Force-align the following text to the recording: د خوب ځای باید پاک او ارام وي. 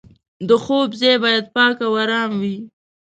د 0.47 0.49
خوب 0.63 0.89
ځای 1.01 1.15
باید 1.23 1.45
پاک 1.55 1.77
او 1.87 1.91
ارام 2.03 2.31
وي. 2.41 2.57